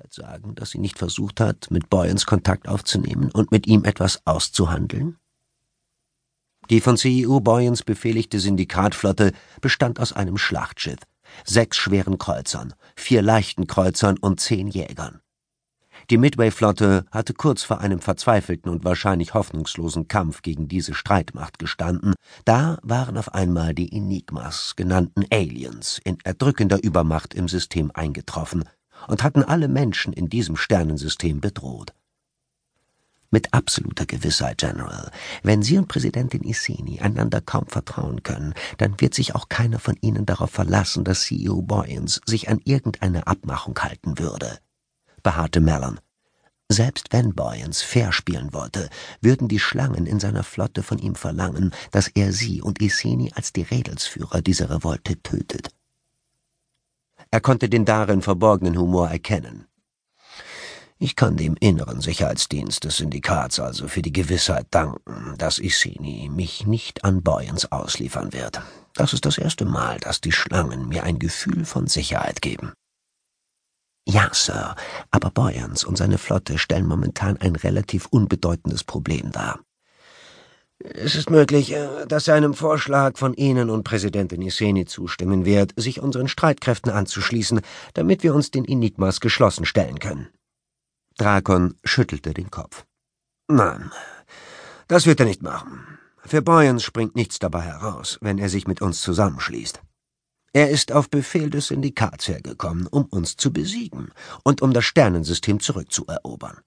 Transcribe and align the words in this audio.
Gewissheit 0.00 0.12
sagen, 0.12 0.54
dass 0.54 0.70
sie 0.70 0.78
nicht 0.78 0.98
versucht 0.98 1.40
hat, 1.40 1.70
mit 1.70 1.90
Boyens 1.90 2.26
Kontakt 2.26 2.68
aufzunehmen 2.68 3.30
und 3.32 3.52
mit 3.52 3.66
ihm 3.66 3.84
etwas 3.84 4.26
auszuhandeln? 4.26 5.18
Die 6.70 6.80
von 6.80 6.96
CEO 6.96 7.40
Boyens 7.40 7.82
befehligte 7.82 8.38
Syndikatflotte 8.38 9.32
bestand 9.60 9.98
aus 9.98 10.12
einem 10.12 10.38
Schlachtschiff, 10.38 11.00
sechs 11.44 11.76
schweren 11.76 12.18
Kreuzern, 12.18 12.74
vier 12.96 13.22
leichten 13.22 13.66
Kreuzern 13.66 14.16
und 14.18 14.40
zehn 14.40 14.68
Jägern. 14.68 15.20
Die 16.08 16.16
Midway-Flotte 16.16 17.04
hatte 17.10 17.34
kurz 17.34 17.62
vor 17.62 17.80
einem 17.80 18.00
verzweifelten 18.00 18.70
und 18.70 18.84
wahrscheinlich 18.84 19.34
hoffnungslosen 19.34 20.08
Kampf 20.08 20.42
gegen 20.42 20.66
diese 20.66 20.94
Streitmacht 20.94 21.58
gestanden, 21.58 22.14
da 22.44 22.78
waren 22.82 23.18
auf 23.18 23.34
einmal 23.34 23.74
die 23.74 23.92
Enigmas 23.92 24.74
genannten 24.76 25.24
Aliens 25.30 26.00
in 26.02 26.16
erdrückender 26.24 26.82
Übermacht 26.82 27.34
im 27.34 27.48
System 27.48 27.90
eingetroffen 27.92 28.64
und 29.08 29.22
hatten 29.22 29.42
alle 29.42 29.68
Menschen 29.68 30.12
in 30.12 30.28
diesem 30.28 30.56
Sternensystem 30.56 31.40
bedroht. 31.40 31.92
Mit 33.32 33.54
absoluter 33.54 34.06
Gewissheit, 34.06 34.58
General, 34.58 35.10
wenn 35.44 35.62
Sie 35.62 35.78
und 35.78 35.86
Präsidentin 35.86 36.42
Iseni 36.42 37.00
einander 37.00 37.40
kaum 37.40 37.66
vertrauen 37.68 38.24
können, 38.24 38.54
dann 38.78 39.00
wird 39.00 39.14
sich 39.14 39.36
auch 39.36 39.48
keiner 39.48 39.78
von 39.78 39.96
Ihnen 40.00 40.26
darauf 40.26 40.50
verlassen, 40.50 41.04
dass 41.04 41.22
CEO 41.22 41.62
Boyens 41.62 42.20
sich 42.26 42.48
an 42.48 42.60
irgendeine 42.64 43.28
Abmachung 43.28 43.78
halten 43.78 44.18
würde 44.18 44.58
beharrte 45.22 45.60
Mellon. 45.60 46.00
Selbst 46.68 47.12
wenn 47.12 47.34
Boyens 47.34 47.82
fair 47.82 48.12
spielen 48.12 48.52
wollte, 48.52 48.88
würden 49.20 49.48
die 49.48 49.58
Schlangen 49.58 50.06
in 50.06 50.20
seiner 50.20 50.44
Flotte 50.44 50.82
von 50.84 50.98
ihm 50.98 51.16
verlangen, 51.16 51.72
dass 51.90 52.08
er 52.08 52.32
sie 52.32 52.62
und 52.62 52.80
Iseni 52.80 53.32
als 53.34 53.52
die 53.52 53.62
Rädelsführer 53.62 54.40
dieser 54.40 54.70
Revolte 54.70 55.20
tötet. 55.20 55.70
Er 57.30 57.40
konnte 57.40 57.68
den 57.68 57.84
darin 57.84 58.22
verborgenen 58.22 58.78
Humor 58.78 59.08
erkennen. 59.08 59.66
Ich 60.98 61.16
kann 61.16 61.36
dem 61.36 61.56
inneren 61.58 62.02
Sicherheitsdienst 62.02 62.84
des 62.84 62.98
Syndikats 62.98 63.58
also 63.58 63.88
für 63.88 64.02
die 64.02 64.12
Gewissheit 64.12 64.66
danken, 64.70 65.34
dass 65.38 65.58
Iseni 65.58 66.28
mich 66.28 66.66
nicht 66.66 67.04
an 67.04 67.22
Boyens 67.22 67.72
ausliefern 67.72 68.34
wird. 68.34 68.60
Das 68.94 69.14
ist 69.14 69.24
das 69.24 69.38
erste 69.38 69.64
Mal, 69.64 69.98
dass 69.98 70.20
die 70.20 70.32
Schlangen 70.32 70.88
mir 70.88 71.04
ein 71.04 71.18
Gefühl 71.18 71.64
von 71.64 71.86
Sicherheit 71.86 72.42
geben. 72.42 72.74
Ja, 74.06 74.28
Sir, 74.32 74.74
aber 75.10 75.30
Boyans 75.30 75.84
und 75.84 75.96
seine 75.96 76.18
Flotte 76.18 76.58
stellen 76.58 76.86
momentan 76.86 77.36
ein 77.38 77.56
relativ 77.56 78.06
unbedeutendes 78.06 78.84
Problem 78.84 79.30
dar. 79.30 79.60
Es 80.82 81.14
ist 81.14 81.28
möglich, 81.28 81.72
äh, 81.72 82.06
dass 82.06 82.26
er 82.26 82.34
einem 82.34 82.54
Vorschlag 82.54 83.18
von 83.18 83.34
Ihnen 83.34 83.68
und 83.68 83.84
Präsidentin 83.84 84.40
Iseni 84.40 84.86
zustimmen 84.86 85.44
wird, 85.44 85.72
sich 85.76 86.00
unseren 86.00 86.28
Streitkräften 86.28 86.90
anzuschließen, 86.90 87.60
damit 87.94 88.22
wir 88.22 88.34
uns 88.34 88.50
den 88.50 88.64
Enigmas 88.64 89.20
geschlossen 89.20 89.66
stellen 89.66 89.98
können. 89.98 90.28
Drakon 91.18 91.74
schüttelte 91.84 92.32
den 92.32 92.50
Kopf. 92.50 92.86
Nein, 93.48 93.90
das 94.88 95.04
wird 95.04 95.20
er 95.20 95.26
nicht 95.26 95.42
machen. 95.42 95.98
Für 96.24 96.40
Boyans 96.40 96.82
springt 96.82 97.14
nichts 97.14 97.38
dabei 97.38 97.62
heraus, 97.62 98.18
wenn 98.22 98.38
er 98.38 98.48
sich 98.48 98.66
mit 98.66 98.80
uns 98.80 99.02
zusammenschließt. 99.02 99.82
Er 100.52 100.70
ist 100.70 100.92
auf 100.92 101.10
Befehl 101.10 101.50
des 101.50 101.68
Syndikats 101.68 102.26
hergekommen, 102.26 102.86
um 102.86 103.04
uns 103.04 103.36
zu 103.36 103.52
besiegen 103.52 104.12
und 104.44 104.62
um 104.62 104.72
das 104.72 104.84
Sternensystem 104.84 105.60
zurückzuerobern. 105.60 106.60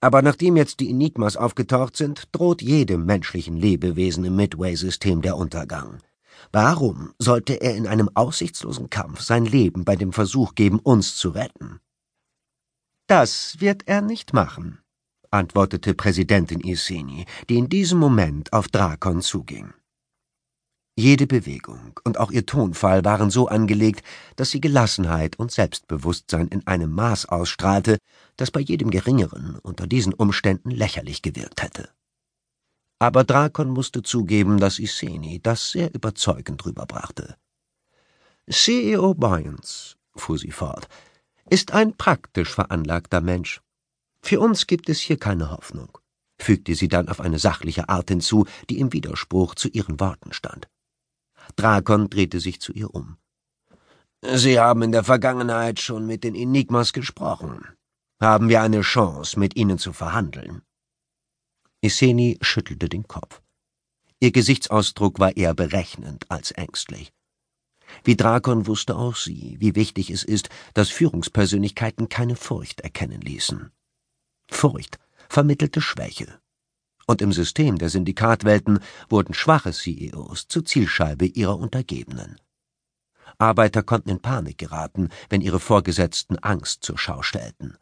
Aber 0.00 0.22
nachdem 0.22 0.56
jetzt 0.56 0.80
die 0.80 0.90
Enigmas 0.90 1.36
aufgetaucht 1.36 1.96
sind, 1.96 2.24
droht 2.32 2.62
jedem 2.62 3.06
menschlichen 3.06 3.56
Lebewesen 3.56 4.24
im 4.24 4.36
Midway-System 4.36 5.22
der 5.22 5.36
Untergang. 5.36 5.98
Warum 6.52 7.12
sollte 7.18 7.54
er 7.54 7.74
in 7.74 7.86
einem 7.86 8.10
aussichtslosen 8.14 8.90
Kampf 8.90 9.20
sein 9.20 9.46
Leben 9.46 9.84
bei 9.84 9.96
dem 9.96 10.12
Versuch 10.12 10.54
geben, 10.54 10.78
uns 10.78 11.16
zu 11.16 11.30
retten? 11.30 11.80
Das 13.06 13.60
wird 13.60 13.86
er 13.86 14.00
nicht 14.00 14.32
machen, 14.32 14.80
antwortete 15.30 15.94
Präsidentin 15.94 16.60
Iseni, 16.60 17.24
die 17.48 17.56
in 17.56 17.68
diesem 17.68 17.98
Moment 17.98 18.52
auf 18.52 18.68
Drakon 18.68 19.22
zuging. 19.22 19.72
Jede 20.98 21.26
Bewegung 21.26 22.00
und 22.04 22.16
auch 22.18 22.30
ihr 22.30 22.46
Tonfall 22.46 23.04
waren 23.04 23.28
so 23.28 23.48
angelegt, 23.48 24.02
dass 24.36 24.50
sie 24.50 24.62
Gelassenheit 24.62 25.38
und 25.38 25.52
Selbstbewusstsein 25.52 26.48
in 26.48 26.66
einem 26.66 26.90
Maß 26.90 27.26
ausstrahlte, 27.26 27.98
das 28.36 28.50
bei 28.50 28.60
jedem 28.60 28.90
Geringeren 28.90 29.58
unter 29.62 29.86
diesen 29.86 30.14
Umständen 30.14 30.70
lächerlich 30.70 31.20
gewirkt 31.20 31.62
hätte. 31.62 31.90
Aber 32.98 33.24
Drakon 33.24 33.68
musste 33.68 34.02
zugeben, 34.02 34.56
dass 34.56 34.78
Iseni 34.78 35.38
das 35.42 35.70
sehr 35.70 35.94
überzeugend 35.94 36.64
rüberbrachte. 36.64 37.36
CEO 38.50 39.12
Bynes, 39.12 39.98
fuhr 40.14 40.38
sie 40.38 40.50
fort, 40.50 40.88
ist 41.50 41.72
ein 41.72 41.94
praktisch 41.94 42.54
veranlagter 42.54 43.20
Mensch. 43.20 43.60
Für 44.22 44.40
uns 44.40 44.66
gibt 44.66 44.88
es 44.88 45.00
hier 45.00 45.18
keine 45.18 45.50
Hoffnung, 45.50 45.98
fügte 46.40 46.74
sie 46.74 46.88
dann 46.88 47.10
auf 47.10 47.20
eine 47.20 47.38
sachliche 47.38 47.90
Art 47.90 48.08
hinzu, 48.08 48.46
die 48.70 48.78
im 48.78 48.94
Widerspruch 48.94 49.54
zu 49.56 49.68
ihren 49.68 50.00
Worten 50.00 50.32
stand. 50.32 50.68
Drakon 51.54 52.10
drehte 52.10 52.40
sich 52.40 52.60
zu 52.60 52.72
ihr 52.72 52.92
um. 52.94 53.16
Sie 54.22 54.58
haben 54.58 54.82
in 54.82 54.92
der 54.92 55.04
Vergangenheit 55.04 55.78
schon 55.80 56.06
mit 56.06 56.24
den 56.24 56.34
Enigmas 56.34 56.92
gesprochen. 56.92 57.66
Haben 58.20 58.48
wir 58.48 58.62
eine 58.62 58.80
Chance, 58.80 59.38
mit 59.38 59.56
ihnen 59.56 59.78
zu 59.78 59.92
verhandeln? 59.92 60.62
Iseni 61.82 62.38
schüttelte 62.40 62.88
den 62.88 63.06
Kopf. 63.06 63.42
Ihr 64.18 64.32
Gesichtsausdruck 64.32 65.18
war 65.20 65.36
eher 65.36 65.54
berechnend 65.54 66.24
als 66.30 66.50
ängstlich. 66.50 67.12
Wie 68.02 68.16
Drakon 68.16 68.66
wusste 68.66 68.96
auch 68.96 69.14
sie, 69.14 69.56
wie 69.60 69.74
wichtig 69.74 70.10
es 70.10 70.24
ist, 70.24 70.48
dass 70.74 70.88
Führungspersönlichkeiten 70.90 72.08
keine 72.08 72.34
Furcht 72.34 72.80
erkennen 72.80 73.20
ließen. 73.20 73.70
Furcht 74.50 74.98
vermittelte 75.28 75.80
Schwäche 75.80 76.40
und 77.06 77.22
im 77.22 77.32
System 77.32 77.78
der 77.78 77.88
Syndikatwelten 77.88 78.80
wurden 79.08 79.34
schwache 79.34 79.72
CEOs 79.72 80.48
zur 80.48 80.64
Zielscheibe 80.64 81.26
ihrer 81.26 81.58
Untergebenen. 81.58 82.40
Arbeiter 83.38 83.82
konnten 83.82 84.10
in 84.10 84.20
Panik 84.20 84.58
geraten, 84.58 85.10
wenn 85.28 85.40
ihre 85.40 85.60
Vorgesetzten 85.60 86.38
Angst 86.38 86.84
zur 86.84 86.98
Schau 86.98 87.22
stellten. 87.22 87.76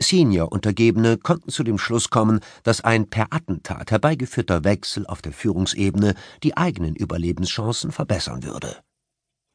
Senior-Untergebene 0.00 1.18
konnten 1.18 1.50
zu 1.50 1.64
dem 1.64 1.76
Schluss 1.76 2.08
kommen, 2.08 2.40
dass 2.62 2.82
ein 2.82 3.10
per 3.10 3.32
Attentat 3.32 3.90
herbeigeführter 3.90 4.62
Wechsel 4.62 5.04
auf 5.06 5.20
der 5.22 5.32
Führungsebene 5.32 6.14
die 6.44 6.56
eigenen 6.56 6.94
Überlebenschancen 6.94 7.90
verbessern 7.90 8.44
würde. 8.44 8.76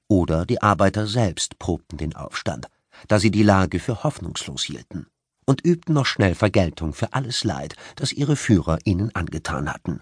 Oder 0.10 0.46
die 0.46 0.62
Arbeiter 0.62 1.08
selbst 1.08 1.60
probten 1.60 1.98
den 1.98 2.14
Aufstand, 2.16 2.68
da 3.08 3.20
sie 3.20 3.32
die 3.32 3.44
Lage 3.44 3.80
für 3.80 4.04
hoffnungslos 4.04 4.64
hielten 4.64 5.08
und 5.46 5.66
übten 5.66 5.94
noch 5.94 6.06
schnell 6.06 6.36
Vergeltung 6.36 6.94
für 6.94 7.14
alles 7.14 7.44
Leid, 7.44 7.76
das 7.96 8.14
ihre 8.14 8.36
Führer 8.36 8.80
ihnen 8.86 9.14
angetan 9.16 9.72
hatten. 9.72 10.02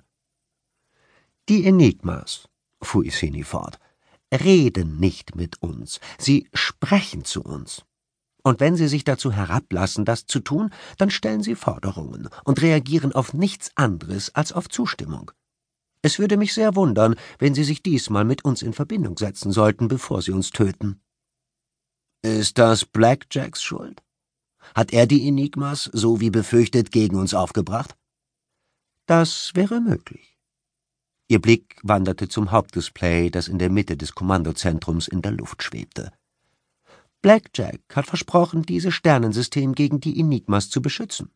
Die 1.49 1.65
Enigmas, 1.65 2.47
fuhr 2.81 3.05
Iseni 3.05 3.43
fort, 3.43 3.79
reden 4.33 4.99
nicht 4.99 5.35
mit 5.35 5.61
uns, 5.61 5.99
sie 6.17 6.49
sprechen 6.53 7.25
zu 7.25 7.41
uns. 7.41 7.83
Und 8.43 8.59
wenn 8.59 8.75
sie 8.75 8.87
sich 8.87 9.03
dazu 9.03 9.31
herablassen, 9.31 10.05
das 10.05 10.25
zu 10.25 10.39
tun, 10.39 10.71
dann 10.97 11.11
stellen 11.11 11.43
sie 11.43 11.55
Forderungen 11.55 12.29
und 12.43 12.61
reagieren 12.61 13.13
auf 13.13 13.33
nichts 13.33 13.71
anderes 13.75 14.33
als 14.33 14.51
auf 14.51 14.67
Zustimmung. 14.67 15.31
Es 16.01 16.17
würde 16.17 16.37
mich 16.37 16.53
sehr 16.53 16.75
wundern, 16.75 17.15
wenn 17.37 17.53
sie 17.53 17.63
sich 17.63 17.83
diesmal 17.83 18.25
mit 18.25 18.43
uns 18.43 18.63
in 18.63 18.73
Verbindung 18.73 19.17
setzen 19.17 19.51
sollten, 19.51 19.87
bevor 19.87 20.21
sie 20.23 20.31
uns 20.31 20.49
töten. 20.49 21.01
Ist 22.23 22.57
das 22.57 22.85
Blackjacks 22.85 23.61
Schuld? 23.61 24.01
Hat 24.75 24.93
er 24.93 25.07
die 25.07 25.27
Enigmas, 25.27 25.89
so 25.93 26.19
wie 26.19 26.29
befürchtet, 26.29 26.91
gegen 26.91 27.15
uns 27.15 27.33
aufgebracht? 27.33 27.95
Das 29.05 29.51
wäre 29.55 29.81
möglich. 29.81 30.37
Ihr 31.27 31.39
Blick 31.39 31.77
wanderte 31.83 32.27
zum 32.27 32.51
Hauptdisplay, 32.51 33.29
das 33.29 33.47
in 33.47 33.57
der 33.57 33.69
Mitte 33.69 33.95
des 33.95 34.13
Kommandozentrums 34.13 35.07
in 35.07 35.21
der 35.21 35.31
Luft 35.31 35.63
schwebte. 35.63 36.11
Blackjack 37.21 37.79
hat 37.93 38.07
versprochen, 38.07 38.63
dieses 38.63 38.93
Sternensystem 38.93 39.73
gegen 39.73 39.99
die 39.99 40.19
Enigmas 40.19 40.69
zu 40.69 40.81
beschützen. 40.81 41.31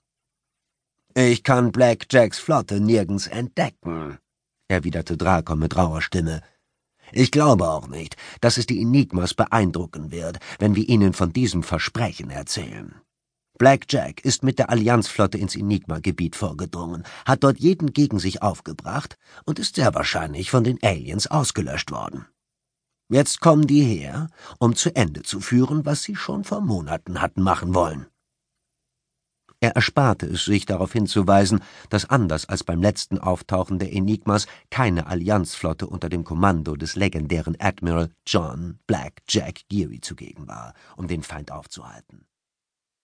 Ich 1.13 1.43
kann 1.43 1.71
Blackjacks 1.71 2.39
Flotte 2.39 2.81
nirgends 2.81 3.27
entdecken, 3.27 4.17
erwiderte 4.67 5.15
Drakon 5.15 5.59
mit 5.59 5.77
rauer 5.77 6.01
Stimme. 6.01 6.41
Ich 7.11 7.31
glaube 7.31 7.69
auch 7.69 7.87
nicht, 7.87 8.17
dass 8.41 8.57
es 8.57 8.65
die 8.65 8.81
Enigmas 8.81 9.33
beeindrucken 9.33 10.11
wird, 10.11 10.39
wenn 10.59 10.75
wir 10.75 10.89
ihnen 10.89 11.13
von 11.13 11.31
diesem 11.31 11.63
Versprechen 11.63 12.31
erzählen. 12.31 12.95
Blackjack 13.57 14.23
ist 14.25 14.43
mit 14.43 14.59
der 14.59 14.69
Allianzflotte 14.69 15.37
ins 15.37 15.55
Enigma-Gebiet 15.55 16.35
vorgedrungen, 16.35 17.03
hat 17.25 17.43
dort 17.43 17.57
jeden 17.59 17.93
gegen 17.93 18.19
sich 18.19 18.41
aufgebracht 18.41 19.17
und 19.45 19.59
ist 19.59 19.75
sehr 19.75 19.95
wahrscheinlich 19.95 20.51
von 20.51 20.63
den 20.63 20.77
Aliens 20.83 21.27
ausgelöscht 21.27 21.91
worden. 21.91 22.25
Jetzt 23.07 23.39
kommen 23.39 23.67
die 23.67 23.83
her, 23.83 24.27
um 24.59 24.75
zu 24.75 24.95
Ende 24.95 25.21
zu 25.21 25.39
führen, 25.39 25.85
was 25.85 26.03
sie 26.03 26.15
schon 26.15 26.43
vor 26.43 26.61
Monaten 26.61 27.21
hatten 27.21 27.41
machen 27.41 27.73
wollen. 27.73 28.07
Er 29.61 29.71
ersparte 29.71 30.25
es 30.25 30.45
sich, 30.45 30.65
darauf 30.65 30.91
hinzuweisen, 30.91 31.61
dass 31.89 32.09
anders 32.09 32.49
als 32.49 32.63
beim 32.63 32.81
letzten 32.81 33.19
Auftauchen 33.19 33.79
der 33.79 33.93
Enigmas 33.93 34.47
keine 34.69 35.07
Allianzflotte 35.07 35.87
unter 35.87 36.09
dem 36.09 36.23
Kommando 36.23 36.75
des 36.75 36.95
legendären 36.95 37.55
Admiral 37.59 38.11
John 38.27 38.79
Black 38.85 39.21
Jack 39.29 39.61
Geary 39.69 40.01
zugegen 40.01 40.47
war, 40.47 40.73
um 40.97 41.07
den 41.07 41.23
Feind 41.23 41.51
aufzuhalten. 41.51 42.27